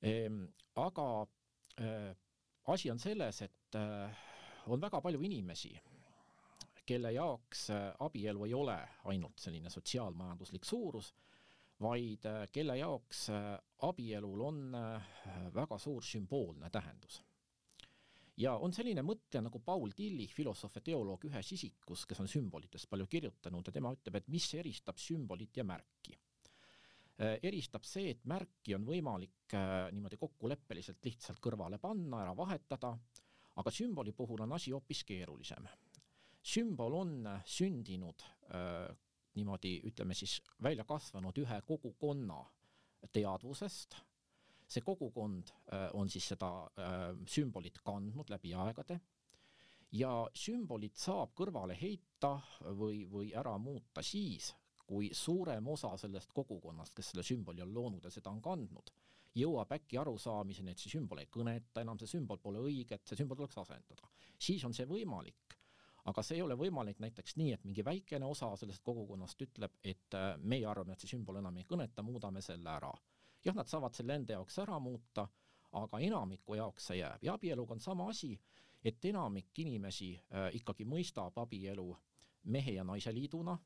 [0.02, 0.46] ehm,.
[0.76, 1.10] aga
[1.82, 2.16] äh,
[2.66, 3.78] asi on selles, et
[4.68, 5.76] on väga palju inimesi,
[6.86, 8.78] kelle jaoks äh, abielu ei ole
[9.12, 11.14] ainult selline sotsiaalmajanduslik suurus,
[11.82, 13.54] vaid äh, kelle jaoks äh,
[13.88, 14.60] abielul on
[15.54, 17.22] väga suur sümboolne tähendus.
[18.38, 22.90] ja on selline mõtleja nagu Paul Tillich, filosoof ja teoloog ühes isikus, kes on sümbolitest
[22.90, 26.18] palju kirjutanud ja tema ütleb, et mis eristab sümbolit ja märki
[27.16, 29.54] eristab see, et märki on võimalik
[29.96, 32.90] niimoodi kokkuleppeliselt lihtsalt kõrvale panna, ära vahetada
[33.56, 35.68] aga sümboli puhul on asi hoopis keerulisem.
[36.46, 37.16] Sümbol on
[37.50, 38.90] sündinud äh,
[39.36, 42.38] niimoodi, ütleme siis, välja kasvanud ühe kogukonna
[43.14, 43.98] teadvusest,
[44.68, 49.00] see kogukond äh, on siis seda äh, sümbolit kandnud läbi aegade
[49.96, 52.36] ja sümbolit saab kõrvale heita
[52.78, 54.54] või, või ära muuta siis,
[54.86, 58.92] kui suurem osa sellest kogukonnast, kes selle sümboli on loonud ja seda on kandnud,
[59.36, 63.20] jõuab äkki arusaamiseni, et see sümbol ei kõneta enam, see sümbol pole õige, et see
[63.20, 64.10] sümbol tuleks asendada.
[64.40, 65.55] siis on see võimalik.
[66.06, 70.18] Aga see ei ole võimalik näiteks nii, et mingi väikene osa sellest kogukonnast ütleb, et
[70.18, 72.94] äh, meie arvame, et see sümbol enam ei kõneta, muudame selle ära.
[73.46, 75.28] jah, nad saavad selle enda jaoks ära muuta,
[75.76, 78.36] aga enamiku jaoks see jääb ja abieluga on sama asi,
[78.84, 81.90] et enamik inimesi äh, ikkagi mõistab abielu
[82.44, 83.58] mehe ja naise liiduna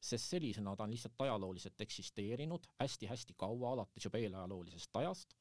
[0.00, 5.34] sest sellisena ta on lihtsalt ajalooliselt eksisteerinud hästi-hästi kaua, alates juba eelajaloolisest ajast,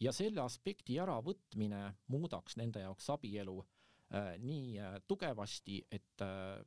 [0.00, 3.77] ja selle aspekti äravõtmine muudaks nende jaoks abielu äh,
[4.38, 6.64] nii äh, tugevasti, et äh,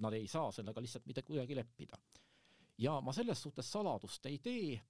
[0.00, 1.98] nad ei saa sellega lihtsalt mitte kuidagi leppida.
[2.78, 4.80] ja ma selles suhtes saladust ei tee,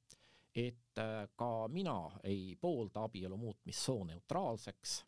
[0.55, 5.05] et äh, ka mina ei poolda abielu muutmist sooneutraalseks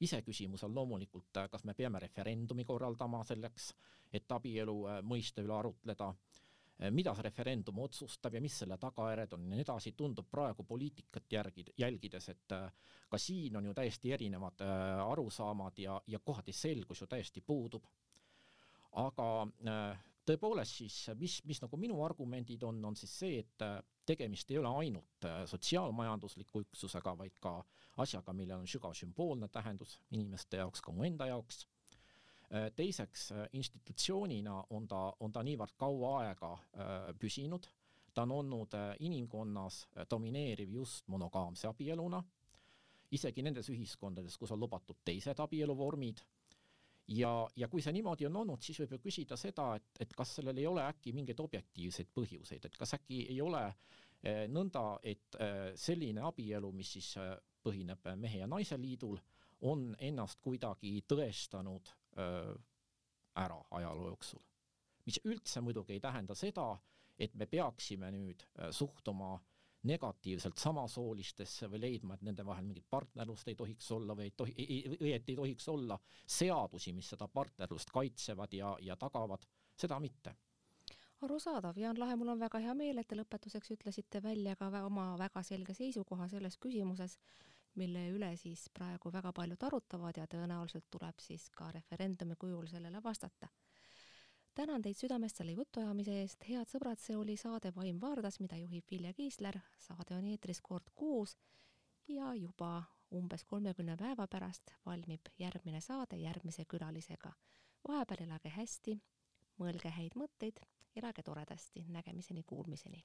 [0.00, 3.74] iseküsimus on loomulikult, äh, kas me peame referendumi korraldama selleks,
[4.12, 6.29] et abielu äh, mõiste üle arutleda, äh,
[6.90, 11.32] mida see referendum otsustab ja mis selle tagajärjed on ja nii edasi, tundub praegu poliitikat
[11.32, 12.54] järgi, jälgides, et
[13.10, 14.62] ka siin on ju täiesti erinevad
[15.04, 17.84] arusaamad ja, ja kohati selgus ju täiesti puudub.
[18.92, 19.26] aga
[20.26, 23.64] tõepoolest siis, mis, mis nagu minu argumendid on, on siis see, et
[24.06, 27.58] tegemist ei ole ainult sotsiaalmajandusliku üksusega, vaid ka
[28.02, 31.64] asjaga, millel on sügav sümboolne tähendus inimeste jaoks, ka mu enda jaoks.
[32.50, 36.48] Äh, teiseks, institutsioonina on ta, on ta niivõrd kaua aega
[37.22, 37.68] püsinud,
[38.10, 38.74] ta on olnud
[39.06, 42.18] inimkonnas domineeriv just monogaamse abieluna,
[43.14, 46.24] isegi nendes ühiskondades, kus on lubatud teised abieluvormid.
[47.10, 50.34] Ja, ja kui see niimoodi on olnud, siis võib ju küsida seda, et, et kas
[50.38, 53.62] sellel ei ole äkki mingeid objektiivseid põhjuseid, et kas äkki ei ole
[54.50, 55.38] nõnda, et
[55.78, 57.14] selline abielu, mis siis
[57.62, 59.18] põhineb mehe ja naise liidul,
[59.70, 64.40] on ennast kuidagi tõestanud ära ajaloo jooksul.
[65.06, 66.78] mis üldse muidugi ei tähenda seda,
[67.18, 69.38] et me peaksime nüüd suhtuma
[69.88, 74.66] negatiivselt samasoolistesse või leidma, et nende vahel mingit partnerlust ei tohiks olla või ei tohi,
[75.00, 75.96] või et ei tohiks olla
[76.26, 79.46] seadusi, mis seda partnerlust kaitsevad ja, ja tagavad,
[79.76, 80.34] seda mitte.
[81.24, 85.14] Arusaadav, Jaan Lahe, mul on väga hea meel, et te lõpetuseks ütlesite välja ka oma
[85.20, 87.18] väga selge seisukoha selles küsimuses,
[87.74, 93.02] mille üle siis praegu väga paljud arutavad ja tõenäoliselt tuleb siis ka referendumi kujul sellele
[93.02, 93.48] vastata
[94.54, 98.84] tänan teid südamest selle jutuajamise eest, head sõbrad, see oli saade Vaim Vaardas, mida juhib
[98.90, 101.36] Vilja Kiisler, saade on eetris kord kuus
[102.08, 102.82] ja juba
[103.14, 107.32] umbes kolmekümne päeva pärast valmib järgmine saade järgmise külalisega.
[107.88, 109.00] vahepeal elage hästi,
[109.58, 110.60] mõelge häid mõtteid,
[110.96, 113.04] elage toredasti, nägemiseni, kuulmiseni!